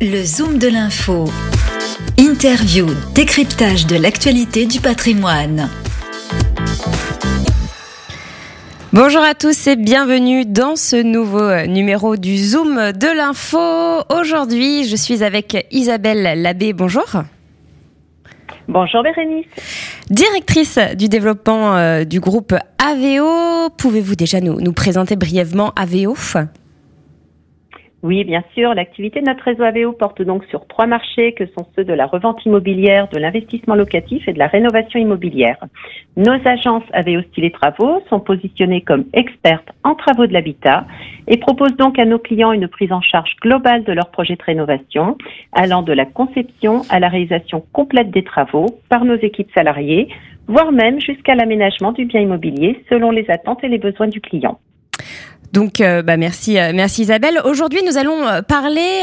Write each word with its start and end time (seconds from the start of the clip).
Le 0.00 0.24
Zoom 0.24 0.58
de 0.58 0.68
l'info. 0.68 1.24
Interview, 2.18 2.86
décryptage 3.14 3.86
de 3.86 3.96
l'actualité 3.96 4.66
du 4.66 4.80
patrimoine. 4.80 5.68
Bonjour 8.92 9.22
à 9.22 9.34
tous 9.34 9.66
et 9.66 9.76
bienvenue 9.76 10.44
dans 10.44 10.76
ce 10.76 10.96
nouveau 10.96 11.66
numéro 11.66 12.16
du 12.16 12.36
Zoom 12.36 12.92
de 12.92 13.16
l'info. 13.16 14.04
Aujourd'hui, 14.08 14.84
je 14.84 14.96
suis 14.96 15.22
avec 15.22 15.66
Isabelle 15.70 16.40
Labbé. 16.42 16.72
Bonjour. 16.72 17.06
Bonjour 18.68 19.02
Bérénice. 19.02 19.46
Directrice 20.10 20.78
du 20.96 21.08
développement 21.08 21.76
euh, 21.76 22.04
du 22.04 22.20
groupe 22.20 22.54
AVO, 22.78 23.70
pouvez-vous 23.76 24.14
déjà 24.14 24.40
nous, 24.40 24.60
nous 24.60 24.72
présenter 24.72 25.16
brièvement 25.16 25.72
AVO 25.76 26.14
oui, 28.02 28.24
bien 28.24 28.42
sûr. 28.52 28.74
L'activité 28.74 29.20
de 29.20 29.26
notre 29.26 29.44
réseau 29.44 29.62
AVO 29.62 29.92
porte 29.92 30.22
donc 30.22 30.44
sur 30.46 30.66
trois 30.66 30.86
marchés 30.86 31.34
que 31.34 31.46
sont 31.46 31.68
ceux 31.76 31.84
de 31.84 31.92
la 31.92 32.06
revente 32.06 32.44
immobilière, 32.44 33.08
de 33.08 33.18
l'investissement 33.18 33.76
locatif 33.76 34.26
et 34.26 34.32
de 34.32 34.40
la 34.40 34.48
rénovation 34.48 34.98
immobilière. 34.98 35.56
Nos 36.16 36.36
agences 36.44 36.82
AVO 36.92 37.22
Style 37.30 37.52
Travaux 37.52 38.02
sont 38.10 38.18
positionnées 38.18 38.80
comme 38.80 39.04
expertes 39.12 39.68
en 39.84 39.94
travaux 39.94 40.26
de 40.26 40.32
l'habitat 40.32 40.84
et 41.28 41.36
proposent 41.36 41.76
donc 41.76 41.96
à 41.96 42.04
nos 42.04 42.18
clients 42.18 42.50
une 42.50 42.66
prise 42.66 42.90
en 42.90 43.00
charge 43.00 43.36
globale 43.40 43.84
de 43.84 43.92
leurs 43.92 44.10
projets 44.10 44.34
de 44.34 44.42
rénovation, 44.42 45.16
allant 45.52 45.82
de 45.82 45.92
la 45.92 46.04
conception 46.04 46.82
à 46.90 46.98
la 46.98 47.08
réalisation 47.08 47.64
complète 47.72 48.10
des 48.10 48.24
travaux 48.24 48.66
par 48.88 49.04
nos 49.04 49.16
équipes 49.16 49.52
salariées, 49.54 50.08
voire 50.48 50.72
même 50.72 51.00
jusqu'à 51.00 51.36
l'aménagement 51.36 51.92
du 51.92 52.06
bien 52.06 52.20
immobilier 52.20 52.84
selon 52.88 53.12
les 53.12 53.30
attentes 53.30 53.62
et 53.62 53.68
les 53.68 53.78
besoins 53.78 54.08
du 54.08 54.20
client. 54.20 54.58
Donc, 55.52 55.80
euh, 55.80 56.02
bah 56.02 56.16
merci, 56.16 56.58
euh, 56.58 56.72
merci 56.74 57.02
Isabelle. 57.02 57.40
Aujourd'hui, 57.44 57.82
nous 57.86 57.98
allons 57.98 58.26
euh, 58.26 58.40
parler 58.42 59.02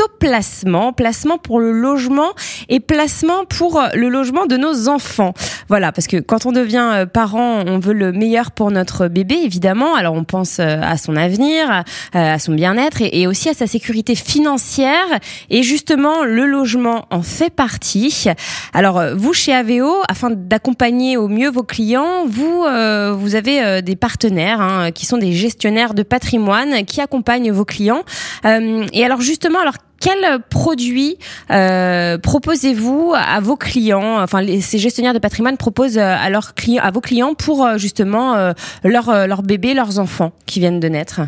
plutôt 0.00 0.12
placement, 0.18 0.92
placement 0.92 1.38
pour 1.38 1.60
le 1.60 1.72
logement 1.72 2.30
et 2.68 2.80
placement 2.80 3.44
pour 3.44 3.82
le 3.94 4.08
logement 4.08 4.46
de 4.46 4.56
nos 4.56 4.88
enfants. 4.88 5.34
Voilà, 5.68 5.92
parce 5.92 6.06
que 6.06 6.18
quand 6.18 6.46
on 6.46 6.52
devient 6.52 6.90
euh, 6.92 7.06
parent, 7.06 7.62
on 7.66 7.78
veut 7.78 7.92
le 7.92 8.12
meilleur 8.12 8.50
pour 8.50 8.70
notre 8.70 9.08
bébé, 9.08 9.36
évidemment. 9.42 9.94
Alors 9.94 10.14
on 10.14 10.24
pense 10.24 10.58
euh, 10.58 10.80
à 10.82 10.96
son 10.96 11.16
avenir, 11.16 11.84
euh, 12.14 12.34
à 12.34 12.38
son 12.38 12.54
bien-être 12.54 13.02
et 13.02 13.26
aussi 13.26 13.48
à 13.48 13.54
sa 13.54 13.66
sécurité 13.66 14.14
financière. 14.14 15.06
Et 15.48 15.62
justement, 15.62 16.24
le 16.24 16.46
logement 16.46 17.06
en 17.10 17.22
fait 17.22 17.50
partie. 17.50 18.26
Alors 18.72 19.02
vous, 19.14 19.32
chez 19.32 19.52
AVO, 19.52 19.92
afin 20.08 20.30
d'accompagner 20.30 21.16
au 21.16 21.28
mieux 21.28 21.50
vos 21.50 21.62
clients, 21.62 22.26
vous, 22.26 22.64
vous 22.64 23.34
avez 23.34 23.82
des 23.82 23.96
partenaires 23.96 24.60
hein, 24.60 24.90
qui 24.92 25.06
sont 25.06 25.18
des 25.18 25.32
gestionnaires 25.32 25.94
de 25.94 26.02
patrimoine 26.02 26.84
qui 26.84 27.00
accompagnent 27.00 27.52
vos 27.52 27.64
clients. 27.64 28.02
Et 28.44 29.04
alors 29.04 29.20
justement, 29.20 29.60
alors 29.60 29.74
quels 30.00 30.40
produits 30.48 31.18
euh, 31.50 32.18
proposez-vous 32.18 33.12
à 33.14 33.38
vos 33.40 33.56
clients? 33.56 34.22
Enfin, 34.22 34.44
ces 34.60 34.78
gestionnaires 34.78 35.14
de 35.14 35.18
patrimoine 35.18 35.56
proposent 35.56 35.98
euh, 35.98 36.16
à 36.18 36.30
leurs 36.30 36.54
clients, 36.54 36.82
à 36.82 36.90
vos 36.90 37.02
clients 37.02 37.34
pour 37.34 37.64
euh, 37.64 37.76
justement 37.76 38.52
leurs 38.82 39.26
leur 39.26 39.42
bébés, 39.42 39.74
leurs 39.74 39.98
enfants 39.98 40.32
qui 40.46 40.60
viennent 40.60 40.80
de 40.80 40.88
naître. 40.88 41.20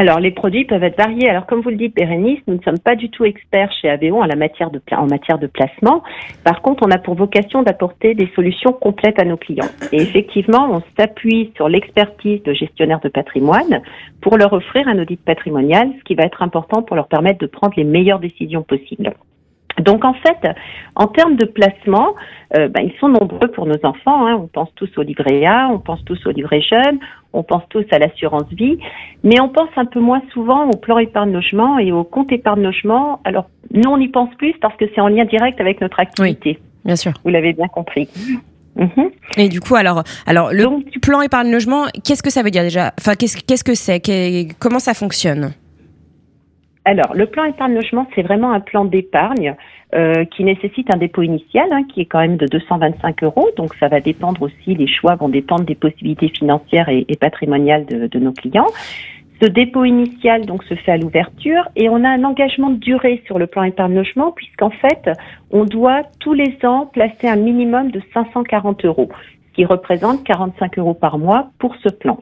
Alors, 0.00 0.18
les 0.18 0.30
produits 0.30 0.64
peuvent 0.64 0.82
être 0.82 0.96
variés. 0.96 1.28
Alors, 1.28 1.44
comme 1.44 1.60
vous 1.60 1.68
le 1.68 1.76
dites, 1.76 1.94
Bérénice, 1.94 2.40
nous 2.46 2.54
ne 2.54 2.62
sommes 2.62 2.78
pas 2.78 2.96
du 2.96 3.10
tout 3.10 3.26
experts 3.26 3.70
chez 3.70 3.90
ABO 3.90 4.22
en, 4.22 4.26
matière 4.34 4.70
de, 4.70 4.80
en 4.92 5.06
matière 5.06 5.38
de 5.38 5.46
placement. 5.46 6.02
Par 6.42 6.62
contre, 6.62 6.86
on 6.86 6.90
a 6.90 6.96
pour 6.96 7.16
vocation 7.16 7.62
d'apporter 7.62 8.14
des 8.14 8.26
solutions 8.34 8.72
complètes 8.72 9.20
à 9.20 9.26
nos 9.26 9.36
clients. 9.36 9.68
Et 9.92 10.00
effectivement, 10.00 10.70
on 10.70 10.82
s'appuie 10.98 11.52
sur 11.54 11.68
l'expertise 11.68 12.42
de 12.44 12.54
gestionnaires 12.54 13.00
de 13.00 13.10
patrimoine 13.10 13.82
pour 14.22 14.38
leur 14.38 14.54
offrir 14.54 14.88
un 14.88 14.98
audit 14.98 15.22
patrimonial, 15.22 15.90
ce 15.98 16.04
qui 16.04 16.14
va 16.14 16.22
être 16.22 16.40
important 16.40 16.82
pour 16.82 16.96
leur 16.96 17.08
permettre 17.08 17.40
de 17.40 17.46
prendre 17.46 17.74
les 17.76 17.84
meilleures 17.84 18.20
décisions 18.20 18.62
possibles. 18.62 19.12
Donc 19.80 20.04
en 20.04 20.14
fait, 20.14 20.38
en 20.96 21.06
termes 21.06 21.36
de 21.36 21.44
placement, 21.44 22.14
euh, 22.56 22.68
ben, 22.68 22.82
ils 22.82 22.98
sont 22.98 23.08
nombreux 23.08 23.48
pour 23.48 23.66
nos 23.66 23.78
enfants. 23.84 24.26
Hein. 24.26 24.38
On 24.42 24.46
pense 24.46 24.68
tous 24.74 24.90
au 24.96 25.02
livret 25.02 25.44
A, 25.46 25.68
on 25.70 25.78
pense 25.78 26.04
tous 26.04 26.18
au 26.26 26.30
livret 26.30 26.60
jeune, 26.60 26.98
on 27.32 27.42
pense 27.42 27.62
tous 27.68 27.84
à 27.90 27.98
l'assurance 27.98 28.48
vie, 28.52 28.78
mais 29.22 29.40
on 29.40 29.48
pense 29.48 29.68
un 29.76 29.84
peu 29.84 30.00
moins 30.00 30.22
souvent 30.32 30.68
au 30.68 30.76
plan 30.76 30.98
épargne 30.98 31.32
logement 31.32 31.78
et 31.78 31.92
au 31.92 32.04
compte 32.04 32.32
épargne 32.32 32.62
logement. 32.62 33.20
Alors 33.24 33.46
nous, 33.72 33.88
on 33.88 33.98
y 33.98 34.08
pense 34.08 34.34
plus 34.36 34.54
parce 34.60 34.76
que 34.76 34.84
c'est 34.94 35.00
en 35.00 35.08
lien 35.08 35.24
direct 35.24 35.60
avec 35.60 35.80
notre 35.80 36.00
activité. 36.00 36.58
Oui, 36.60 36.66
bien 36.84 36.96
sûr. 36.96 37.12
Vous 37.24 37.30
l'avez 37.30 37.52
bien 37.52 37.68
compris. 37.68 38.08
Mhm. 38.76 39.10
Et 39.36 39.48
du 39.48 39.60
coup, 39.60 39.74
alors, 39.74 40.04
alors 40.26 40.52
le 40.52 40.98
plan 41.00 41.20
épargne 41.22 41.50
logement, 41.50 41.86
qu'est-ce 42.04 42.22
que 42.22 42.30
ça 42.30 42.42
veut 42.42 42.50
dire 42.50 42.62
déjà? 42.62 42.92
Enfin, 42.98 43.14
qu'est-ce 43.14 43.36
qu'est-ce 43.42 43.64
que 43.64 43.74
c'est? 43.74 44.00
Comment 44.58 44.78
ça 44.78 44.94
fonctionne? 44.94 45.52
Alors, 46.90 47.14
le 47.14 47.26
plan 47.26 47.44
épargne 47.44 47.74
logement, 47.74 48.08
c'est 48.16 48.22
vraiment 48.22 48.50
un 48.50 48.58
plan 48.58 48.84
d'épargne 48.84 49.54
euh, 49.94 50.24
qui 50.24 50.42
nécessite 50.42 50.92
un 50.92 50.96
dépôt 50.96 51.22
initial, 51.22 51.68
hein, 51.70 51.84
qui 51.84 52.00
est 52.00 52.04
quand 52.04 52.18
même 52.18 52.36
de 52.36 52.46
225 52.46 53.22
euros. 53.22 53.48
Donc, 53.56 53.76
ça 53.76 53.86
va 53.86 54.00
dépendre 54.00 54.42
aussi, 54.42 54.74
les 54.74 54.88
choix 54.88 55.14
vont 55.14 55.28
dépendre 55.28 55.62
des 55.62 55.76
possibilités 55.76 56.30
financières 56.30 56.88
et, 56.88 57.06
patrimoniales 57.14 57.86
de, 57.86 58.18
nos 58.18 58.32
clients. 58.32 58.66
Ce 59.40 59.46
dépôt 59.46 59.84
initial 59.84 60.46
donc 60.46 60.64
se 60.64 60.74
fait 60.74 60.90
à 60.90 60.96
l'ouverture 60.96 61.68
et 61.76 61.88
on 61.88 62.02
a 62.02 62.08
un 62.08 62.24
engagement 62.24 62.70
de 62.70 62.78
durée 62.78 63.22
sur 63.24 63.38
le 63.38 63.46
plan 63.46 63.62
épargne 63.62 63.94
logement 63.94 64.32
puisqu'en 64.32 64.70
fait 64.70 65.08
on 65.50 65.64
doit 65.64 66.02
tous 66.18 66.34
les 66.34 66.58
ans 66.64 66.86
placer 66.86 67.28
un 67.28 67.36
minimum 67.36 67.92
de 67.92 68.02
540 68.12 68.84
euros, 68.84 69.08
ce 69.48 69.54
qui 69.54 69.64
représente 69.64 70.24
45 70.24 70.78
euros 70.78 70.94
par 70.94 71.18
mois 71.18 71.52
pour 71.58 71.74
ce 71.76 71.88
plan. 71.88 72.18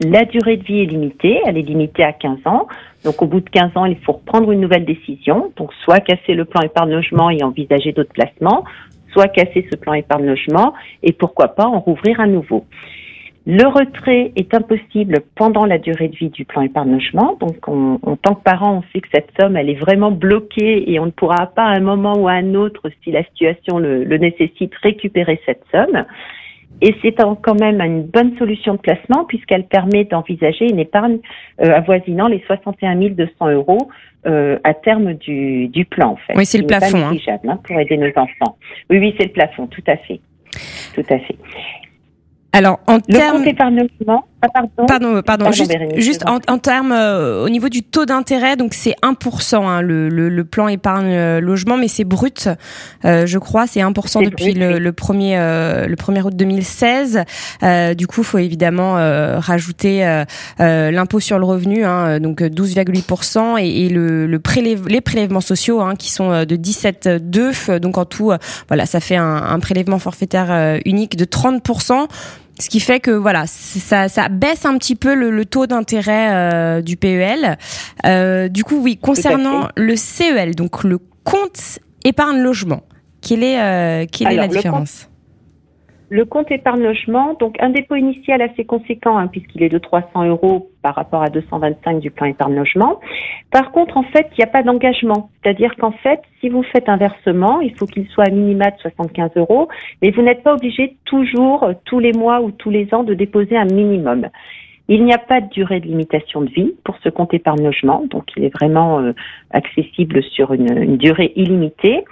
La 0.00 0.26
durée 0.26 0.58
de 0.58 0.64
vie 0.64 0.82
est 0.82 0.86
limitée, 0.86 1.40
elle 1.46 1.56
est 1.56 1.62
limitée 1.62 2.04
à 2.04 2.12
15 2.12 2.40
ans. 2.44 2.68
Donc 3.04 3.22
au 3.22 3.26
bout 3.26 3.40
de 3.40 3.48
15 3.48 3.70
ans, 3.76 3.86
il 3.86 3.96
faut 3.98 4.12
reprendre 4.12 4.52
une 4.52 4.60
nouvelle 4.60 4.84
décision. 4.84 5.52
Donc 5.56 5.72
soit 5.84 6.00
casser 6.00 6.34
le 6.34 6.44
plan 6.44 6.60
épargne 6.60 6.90
logement 6.90 7.30
et 7.30 7.42
envisager 7.42 7.92
d'autres 7.92 8.12
placements, 8.12 8.64
soit 9.12 9.28
casser 9.28 9.66
ce 9.70 9.76
plan 9.76 9.94
épargne 9.94 10.26
logement 10.26 10.74
et 11.02 11.12
pourquoi 11.12 11.48
pas 11.48 11.64
en 11.64 11.80
rouvrir 11.80 12.20
un 12.20 12.26
nouveau. 12.26 12.66
Le 13.46 13.66
retrait 13.68 14.32
est 14.36 14.52
impossible 14.54 15.20
pendant 15.34 15.64
la 15.64 15.78
durée 15.78 16.08
de 16.08 16.16
vie 16.16 16.30
du 16.30 16.44
plan 16.44 16.62
épargne 16.62 16.92
logement. 16.92 17.38
Donc, 17.40 17.66
en 17.68 18.16
tant 18.16 18.34
que 18.34 18.42
parent, 18.42 18.78
on 18.78 18.82
sait 18.92 19.00
que 19.00 19.08
cette 19.14 19.30
somme, 19.40 19.56
elle 19.56 19.70
est 19.70 19.78
vraiment 19.78 20.10
bloquée 20.10 20.90
et 20.90 20.98
on 20.98 21.06
ne 21.06 21.12
pourra 21.12 21.46
pas 21.46 21.62
à 21.62 21.76
un 21.76 21.80
moment 21.80 22.18
ou 22.18 22.26
à 22.26 22.32
un 22.32 22.54
autre, 22.56 22.90
si 23.04 23.12
la 23.12 23.22
situation 23.22 23.78
le 23.78 24.16
nécessite, 24.18 24.74
récupérer 24.82 25.40
cette 25.46 25.62
somme. 25.70 26.04
Et 26.82 26.94
c'est 27.02 27.14
quand 27.42 27.58
même 27.58 27.80
une 27.80 28.02
bonne 28.02 28.36
solution 28.36 28.74
de 28.74 28.78
placement 28.78 29.24
puisqu'elle 29.24 29.64
permet 29.64 30.04
d'envisager 30.04 30.68
une 30.70 30.78
épargne 30.78 31.18
euh, 31.62 31.74
avoisinant 31.74 32.28
les 32.28 32.42
61 32.46 32.96
200 32.96 33.50
euros 33.50 33.88
euh, 34.26 34.58
à 34.64 34.74
terme 34.74 35.14
du, 35.14 35.68
du 35.68 35.84
plan. 35.84 36.10
En 36.12 36.16
fait. 36.16 36.34
Oui, 36.36 36.44
c'est 36.44 36.58
le 36.58 36.66
plafond. 36.66 36.98
Hein. 36.98 37.16
hein. 37.48 37.58
pour 37.62 37.80
aider 37.80 37.96
nos 37.96 38.10
enfants. 38.16 38.58
Oui, 38.90 38.98
oui, 38.98 39.14
c'est 39.18 39.26
le 39.26 39.32
plafond, 39.32 39.66
tout 39.66 39.84
à 39.86 39.96
fait. 39.96 40.20
Tout 40.94 41.04
à 41.08 41.18
fait. 41.18 41.36
Alors, 42.52 42.80
en 42.86 43.00
termes... 43.00 43.44
Ah, 44.42 44.48
pardon, 44.86 45.22
pardon, 45.22 45.50
juste, 45.50 46.24
en, 46.26 46.58
termes 46.58 46.92
euh, 46.92 47.42
au 47.42 47.48
niveau 47.48 47.70
du 47.70 47.82
taux 47.82 48.04
d'intérêt, 48.04 48.56
donc 48.56 48.74
c'est 48.74 48.94
1% 49.02 49.56
hein, 49.56 49.80
le, 49.80 50.10
le, 50.10 50.44
plan 50.44 50.68
épargne 50.68 51.14
euh, 51.14 51.40
logement, 51.40 51.78
mais 51.78 51.88
c'est 51.88 52.04
brut, 52.04 52.50
euh, 53.06 53.24
je 53.26 53.38
crois, 53.38 53.66
c'est 53.66 53.80
1% 53.80 54.24
depuis 54.24 54.52
le, 54.52 54.78
le, 54.78 54.92
premier 54.92 55.36
le 55.36 55.94
1er 55.96 56.22
août 56.22 56.36
2016. 56.36 57.24
du 57.96 58.06
coup, 58.06 58.20
il 58.20 58.24
faut 58.24 58.38
évidemment 58.38 58.94
rajouter 59.38 60.24
l'impôt 60.58 61.20
sur 61.20 61.38
le 61.38 61.46
revenu, 61.46 61.84
hein, 61.86 62.20
donc 62.20 62.42
12,8%, 62.42 63.58
et, 63.58 63.86
et 63.86 63.88
le, 63.88 64.26
le 64.26 64.40
les 64.88 65.00
prélèvements 65.00 65.40
sociaux 65.40 65.80
hein, 65.80 65.96
qui 65.96 66.10
sont 66.10 66.44
de 66.44 66.56
17,2%. 66.56 67.78
Donc 67.78 67.96
en 67.96 68.04
tout, 68.04 68.32
voilà, 68.68 68.84
ça 68.84 69.00
fait 69.00 69.16
un, 69.16 69.36
un 69.36 69.58
prélèvement 69.60 69.98
forfaitaire 69.98 70.78
unique 70.84 71.16
de 71.16 71.24
30%. 71.24 72.06
Ce 72.58 72.70
qui 72.70 72.80
fait 72.80 73.00
que 73.00 73.10
voilà, 73.10 73.44
ça, 73.46 74.08
ça 74.08 74.28
baisse 74.28 74.64
un 74.64 74.78
petit 74.78 74.96
peu 74.96 75.14
le, 75.14 75.44
taux 75.44 75.66
d'intérêt 75.66 76.32
euh, 76.32 76.80
du 76.80 76.96
PEL. 76.96 77.58
Euh, 78.06 78.48
du 78.48 78.64
coup, 78.64 78.80
oui, 78.82 78.96
concernant 78.96 79.68
le 79.76 79.94
CEL, 79.94 80.54
donc 80.54 80.82
le 80.82 80.98
compte 81.24 81.78
épargne 82.04 82.38
logement, 82.38 82.82
quelle 83.20 83.42
est, 83.42 83.60
euh, 83.60 84.06
quelle 84.10 84.32
est 84.32 84.36
la 84.36 84.48
différence? 84.48 85.08
Le 86.08 86.24
compte 86.24 86.50
épargne 86.50 86.82
logement, 86.82 87.34
donc 87.34 87.56
un 87.60 87.70
dépôt 87.70 87.96
initial 87.96 88.40
assez 88.40 88.64
conséquent 88.64 89.18
hein, 89.18 89.26
puisqu'il 89.26 89.62
est 89.62 89.68
de 89.68 89.78
300 89.78 90.24
euros 90.26 90.70
par 90.82 90.94
rapport 90.94 91.22
à 91.22 91.30
225 91.30 91.98
du 91.98 92.10
plan 92.10 92.26
épargne 92.26 92.54
logement. 92.54 93.00
Par 93.50 93.72
contre, 93.72 93.96
en 93.96 94.04
fait, 94.04 94.28
il 94.32 94.38
n'y 94.38 94.44
a 94.44 94.48
pas 94.48 94.62
d'engagement. 94.62 95.30
C'est-à-dire 95.42 95.74
qu'en 95.76 95.90
fait, 95.90 96.20
si 96.40 96.48
vous 96.48 96.62
faites 96.62 96.88
un 96.88 96.96
versement, 96.96 97.60
il 97.60 97.76
faut 97.76 97.86
qu'il 97.86 98.06
soit 98.08 98.24
à 98.28 98.30
minima 98.30 98.70
de 98.70 98.78
75 98.78 99.32
euros, 99.36 99.68
mais 100.00 100.10
vous 100.10 100.22
n'êtes 100.22 100.42
pas 100.44 100.54
obligé 100.54 100.96
toujours, 101.06 101.68
tous 101.84 101.98
les 101.98 102.12
mois 102.12 102.40
ou 102.40 102.52
tous 102.52 102.70
les 102.70 102.92
ans, 102.94 103.02
de 103.02 103.14
déposer 103.14 103.56
un 103.56 103.64
minimum. 103.64 104.28
Il 104.88 105.04
n'y 105.04 105.12
a 105.12 105.18
pas 105.18 105.40
de 105.40 105.48
durée 105.48 105.80
de 105.80 105.86
limitation 105.86 106.42
de 106.42 106.50
vie 106.50 106.74
pour 106.84 106.96
ce 107.02 107.08
compte 107.08 107.34
épargne 107.34 107.64
logement, 107.64 108.04
donc 108.08 108.24
il 108.36 108.44
est 108.44 108.54
vraiment 108.54 109.00
euh, 109.00 109.12
accessible 109.50 110.22
sur 110.22 110.52
une 110.52 110.96
durée 110.96 111.32
illimitée. 111.34 112.04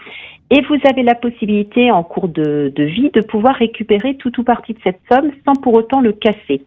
Et 0.50 0.60
vous 0.62 0.76
avez 0.88 1.02
la 1.02 1.14
possibilité 1.14 1.90
en 1.90 2.02
cours 2.02 2.28
de, 2.28 2.72
vie 2.76 3.10
de 3.10 3.20
pouvoir 3.22 3.56
récupérer 3.56 4.16
tout 4.16 4.38
ou 4.38 4.44
partie 4.44 4.74
de 4.74 4.78
cette 4.84 5.00
somme 5.10 5.30
sans 5.44 5.54
pour 5.54 5.74
autant 5.74 6.00
le 6.00 6.12
casser. 6.12 6.62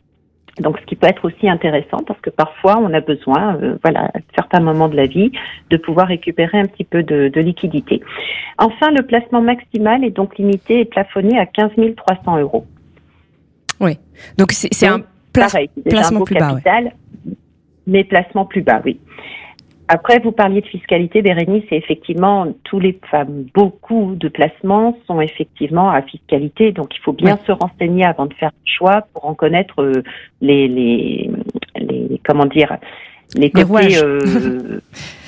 Donc, 0.59 0.79
ce 0.79 0.85
qui 0.85 0.95
peut 0.95 1.07
être 1.07 1.23
aussi 1.25 1.47
intéressant 1.47 1.99
parce 2.07 2.19
que 2.19 2.31
parfois 2.31 2.79
on 2.79 2.91
a 2.91 2.99
besoin, 2.99 3.57
euh, 3.57 3.77
voilà, 3.83 4.09
faire 4.11 4.23
certains 4.35 4.59
moments 4.59 4.87
de 4.87 4.95
la 4.95 5.05
vie, 5.05 5.31
de 5.69 5.77
pouvoir 5.77 6.07
récupérer 6.07 6.59
un 6.59 6.65
petit 6.65 6.83
peu 6.83 7.03
de, 7.03 7.39
liquidité. 7.39 8.01
Enfin, 8.57 8.89
le 8.89 9.03
placement 9.03 9.41
maximal 9.41 10.03
est 10.03 10.09
donc 10.09 10.37
limité 10.39 10.79
et 10.79 10.85
plafonné 10.85 11.37
à 11.37 11.45
15 11.45 11.71
300 11.95 12.39
euros. 12.39 12.65
Oui, 13.79 13.99
donc 14.39 14.51
c'est 14.51 14.87
un 14.87 15.01
placement 15.31 16.23
plus 16.23 16.35
bas. 16.35 16.57
Mais 17.85 18.03
placement 18.03 18.45
plus 18.45 18.61
bas, 18.61 18.81
oui. 18.83 18.99
Après, 19.89 20.19
vous 20.19 20.33
parliez 20.33 20.61
de 20.61 20.67
fiscalité, 20.67 21.21
Bérénice, 21.21 21.63
et 21.71 21.77
effectivement, 21.77 22.47
tous 22.65 22.79
les, 22.79 22.99
femmes, 23.09 23.45
beaucoup 23.53 24.15
de 24.15 24.27
placements 24.27 24.97
sont 25.07 25.21
effectivement 25.21 25.89
à 25.89 26.01
fiscalité, 26.01 26.73
donc 26.73 26.93
il 26.93 26.99
faut 26.99 27.13
bien 27.13 27.39
se 27.47 27.53
renseigner 27.53 28.05
avant 28.05 28.25
de 28.25 28.33
faire 28.33 28.51
le 28.51 28.69
choix 28.69 29.07
pour 29.13 29.25
en 29.25 29.33
connaître 29.33 29.81
euh, 29.81 30.03
les, 30.41 30.67
les, 30.67 31.31
les, 31.77 32.21
comment 32.25 32.45
dire, 32.45 32.75
les 33.37 33.49
côtés, 33.49 33.63
rouages. 33.63 34.03
Euh, 34.03 34.81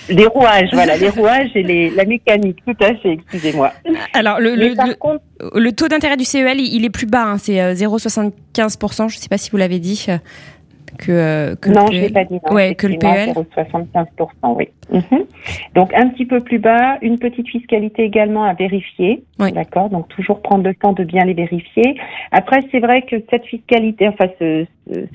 les 0.10 0.26
rouages, 0.26 0.70
voilà, 0.74 0.98
les 0.98 1.10
rouages 1.10 1.52
et 1.56 1.64
les, 1.64 1.90
la 1.92 2.04
mécanique, 2.04 2.58
tout 2.66 2.84
à 2.84 2.94
fait, 2.96 3.14
excusez-moi. 3.14 3.72
Alors, 4.14 4.42
le, 4.42 4.56
le, 4.56 4.74
le, 5.56 5.72
taux 5.72 5.88
d'intérêt 5.88 6.18
du 6.18 6.26
CEL, 6.26 6.60
il, 6.60 6.84
est 6.84 6.90
plus 6.90 7.06
bas, 7.06 7.24
hein, 7.24 7.38
c'est 7.38 7.56
0,75%, 7.76 8.26
euh, 8.26 9.08
je 9.08 9.16
ne 9.16 9.22
sais 9.22 9.30
pas 9.30 9.38
si 9.38 9.52
vous 9.52 9.58
l'avez 9.58 9.80
dit 9.80 10.08
que, 10.98 11.12
euh, 11.12 11.56
que 11.56 11.70
non, 11.70 11.88
je 11.88 12.00
l'ai 12.00 12.10
pas 12.10 12.26
dit. 12.26 12.40
Non, 12.46 12.54
ouais, 12.54 12.76
que 12.76 12.88
le 12.88 12.98
PEL. 12.98 13.34
75%, 13.56 14.56
oui. 14.56 14.70
Mhm. 14.92 15.26
Donc 15.76 15.94
un 15.94 16.10
petit 16.10 16.26
peu 16.26 16.40
plus 16.40 16.58
bas, 16.58 16.98
une 17.02 17.20
petite 17.20 17.48
fiscalité 17.48 18.04
également 18.04 18.44
à 18.44 18.54
vérifier. 18.54 19.24
D'accord. 19.38 19.90
Donc 19.90 20.08
toujours 20.10 20.42
prendre 20.42 20.64
le 20.64 20.74
temps 20.74 20.94
de 20.94 21.04
bien 21.04 21.24
les 21.26 21.34
vérifier. 21.34 21.96
Après, 22.32 22.62
c'est 22.72 22.80
vrai 22.80 23.04
que 23.04 23.16
cette 23.30 23.46
fiscalité, 23.46 24.08
enfin 24.08 24.28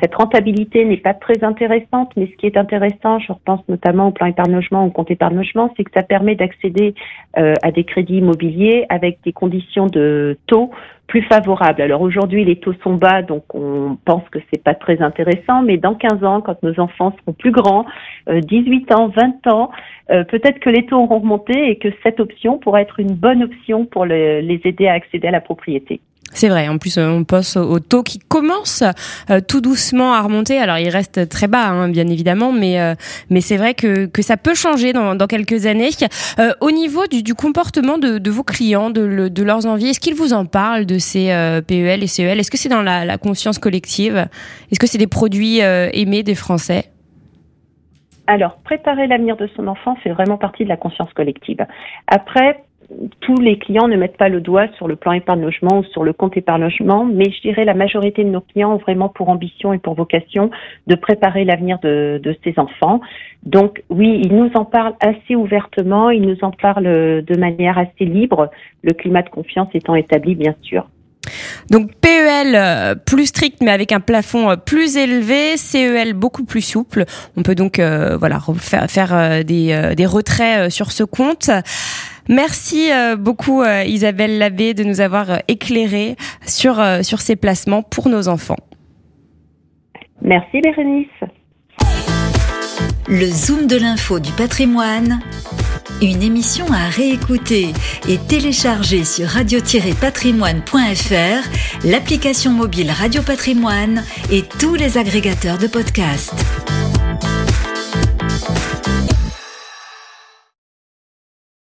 cette 0.00 0.14
rentabilité 0.14 0.84
n'est 0.84 0.96
pas 0.96 1.14
très 1.14 1.42
intéressante, 1.42 2.12
mais 2.16 2.26
ce 2.26 2.36
qui 2.36 2.46
est 2.46 2.56
intéressant, 2.56 3.18
je 3.18 3.32
repense 3.32 3.60
notamment 3.68 4.08
au 4.08 4.10
plan 4.12 4.26
épargne 4.26 4.52
logement 4.52 4.84
ou 4.84 4.88
au 4.88 4.90
compte 4.90 5.10
épargne 5.10 5.36
logement, 5.36 5.72
c'est 5.76 5.84
que 5.84 5.90
ça 5.92 6.02
permet 6.02 6.36
d'accéder 6.36 6.94
euh, 7.36 7.54
à 7.62 7.72
des 7.72 7.84
crédits 7.84 8.18
immobiliers 8.18 8.86
avec 8.88 9.18
des 9.24 9.32
conditions 9.32 9.86
de 9.86 10.38
taux 10.46 10.70
plus 11.06 11.22
favorables. 11.22 11.82
Alors 11.82 12.00
aujourd'hui, 12.00 12.44
les 12.44 12.56
taux 12.56 12.72
sont 12.82 12.94
bas, 12.94 13.22
donc 13.22 13.54
on 13.54 13.96
pense 14.04 14.22
que 14.30 14.38
c'est 14.50 14.62
pas 14.62 14.74
très 14.74 15.02
intéressant, 15.02 15.62
mais 15.62 15.76
dans 15.76 15.94
15 15.94 16.24
ans, 16.24 16.40
quand 16.40 16.62
nos 16.62 16.78
enfants 16.80 17.14
seront 17.20 17.32
plus 17.32 17.50
grands, 17.50 17.84
18 18.28 18.90
euh, 18.90 18.94
ans, 18.94 19.08
20 19.08 19.46
ans, 19.48 19.70
euh, 20.10 20.24
peut-être 20.24 20.60
que 20.60 20.70
les 20.70 20.86
taux 20.86 20.96
auront 20.96 21.20
remonté 21.20 21.70
et 21.70 21.76
que 21.76 21.88
cette 22.02 22.20
option 22.20 22.58
pourra 22.58 22.80
être 22.80 23.00
une 23.00 23.14
bonne 23.14 23.42
option 23.42 23.84
pour 23.84 24.06
les 24.06 24.60
aider 24.64 24.88
à 24.88 24.94
accéder 24.94 25.28
à 25.28 25.32
la 25.32 25.40
propriété. 25.40 26.00
C'est 26.44 26.50
vrai. 26.50 26.68
En 26.68 26.76
plus, 26.76 26.98
on 26.98 27.24
passe 27.24 27.56
au 27.56 27.80
taux 27.80 28.02
qui 28.02 28.18
commence 28.18 28.84
euh, 29.30 29.40
tout 29.40 29.62
doucement 29.62 30.12
à 30.12 30.20
remonter. 30.20 30.58
Alors, 30.58 30.76
il 30.76 30.90
reste 30.90 31.26
très 31.30 31.48
bas, 31.48 31.68
hein, 31.68 31.88
bien 31.88 32.06
évidemment, 32.06 32.52
mais 32.52 32.78
euh, 32.78 32.94
mais 33.30 33.40
c'est 33.40 33.56
vrai 33.56 33.72
que, 33.72 34.04
que 34.04 34.20
ça 34.20 34.36
peut 34.36 34.52
changer 34.52 34.92
dans, 34.92 35.14
dans 35.14 35.26
quelques 35.26 35.64
années. 35.64 35.88
Euh, 36.38 36.52
au 36.60 36.70
niveau 36.70 37.06
du, 37.06 37.22
du 37.22 37.32
comportement 37.32 37.96
de, 37.96 38.18
de, 38.18 38.30
vos 38.30 38.42
clients, 38.42 38.90
de, 38.90 39.42
leurs 39.42 39.64
envies, 39.64 39.88
est-ce 39.88 40.00
qu'ils 40.00 40.16
vous 40.16 40.34
en 40.34 40.44
parlent 40.44 40.84
de 40.84 40.98
ces 40.98 41.28
PEL 41.66 42.02
et 42.02 42.06
CEL 42.06 42.38
Est-ce 42.38 42.50
que 42.50 42.58
c'est 42.58 42.68
dans 42.68 42.82
la, 42.82 43.06
la, 43.06 43.16
conscience 43.16 43.58
collective? 43.58 44.28
Est-ce 44.70 44.78
que 44.78 44.86
c'est 44.86 44.98
des 44.98 45.06
produits 45.06 45.60
aimés 45.60 46.24
des 46.24 46.34
Français? 46.34 46.90
Alors, 48.26 48.56
préparer 48.64 49.06
l'avenir 49.06 49.38
de 49.38 49.48
son 49.56 49.66
enfant 49.66 49.96
fait 49.96 50.10
vraiment 50.10 50.36
partie 50.36 50.64
de 50.64 50.68
la 50.68 50.76
conscience 50.76 51.12
collective. 51.14 51.64
Après, 52.06 52.64
tous 53.20 53.36
les 53.36 53.58
clients 53.58 53.88
ne 53.88 53.96
mettent 53.96 54.16
pas 54.16 54.28
le 54.28 54.40
doigt 54.40 54.68
sur 54.76 54.88
le 54.88 54.96
plan 54.96 55.12
épargne 55.12 55.42
logement 55.42 55.78
ou 55.78 55.84
sur 55.84 56.04
le 56.04 56.12
compte 56.12 56.36
épargne 56.36 56.62
logement, 56.62 57.04
mais 57.04 57.30
je 57.30 57.40
dirais 57.40 57.64
la 57.64 57.74
majorité 57.74 58.24
de 58.24 58.28
nos 58.28 58.40
clients 58.40 58.74
ont 58.74 58.78
vraiment 58.78 59.08
pour 59.08 59.28
ambition 59.28 59.72
et 59.72 59.78
pour 59.78 59.94
vocation 59.94 60.50
de 60.86 60.94
préparer 60.94 61.44
l'avenir 61.44 61.78
de, 61.82 62.20
de 62.22 62.36
ces 62.44 62.54
enfants. 62.58 63.00
Donc 63.44 63.82
oui, 63.90 64.20
ils 64.24 64.34
nous 64.34 64.50
en 64.54 64.64
parlent 64.64 64.96
assez 65.00 65.34
ouvertement, 65.34 66.10
ils 66.10 66.22
nous 66.22 66.38
en 66.42 66.50
parlent 66.50 66.84
de 66.84 67.38
manière 67.38 67.78
assez 67.78 68.04
libre, 68.04 68.50
le 68.82 68.92
climat 68.92 69.22
de 69.22 69.30
confiance 69.30 69.68
étant 69.74 69.94
établi 69.94 70.34
bien 70.34 70.54
sûr. 70.62 70.86
Donc 71.70 71.94
PEL 72.00 72.54
euh, 72.54 72.94
plus 72.94 73.26
strict 73.26 73.62
mais 73.62 73.70
avec 73.70 73.92
un 73.92 74.00
plafond 74.00 74.50
euh, 74.50 74.56
plus 74.56 74.96
élevé, 74.96 75.56
CEL 75.56 76.12
beaucoup 76.12 76.44
plus 76.44 76.60
souple. 76.60 77.04
On 77.36 77.42
peut 77.42 77.54
donc 77.54 77.78
euh, 77.78 78.16
voilà 78.16 78.38
faire, 78.58 78.90
faire 78.90 79.44
des, 79.44 79.94
des 79.96 80.06
retraits 80.06 80.70
sur 80.70 80.92
ce 80.92 81.04
compte. 81.04 81.50
Merci 82.28 82.90
euh, 82.90 83.16
beaucoup 83.16 83.62
euh, 83.62 83.84
Isabelle 83.84 84.38
Labbé 84.38 84.74
de 84.74 84.84
nous 84.84 85.00
avoir 85.00 85.30
euh, 85.30 85.38
éclairé 85.48 86.16
sur, 86.46 86.82
sur 87.02 87.20
ces 87.20 87.36
placements 87.36 87.82
pour 87.82 88.08
nos 88.08 88.28
enfants. 88.28 88.58
Merci 90.22 90.60
Bérénice. 90.60 91.08
Le 93.06 93.26
Zoom 93.26 93.66
de 93.66 93.76
l'info 93.76 94.18
du 94.18 94.32
patrimoine, 94.32 95.20
une 96.00 96.22
émission 96.22 96.64
à 96.72 96.88
réécouter 96.88 97.74
et 98.08 98.16
télécharger 98.16 99.04
sur 99.04 99.26
radio-patrimoine.fr, 99.26 101.84
l'application 101.84 102.52
mobile 102.52 102.90
Radio 102.90 103.20
Patrimoine 103.20 104.02
et 104.32 104.40
tous 104.58 104.74
les 104.74 104.96
agrégateurs 104.96 105.58
de 105.58 105.66
podcasts. 105.66 106.32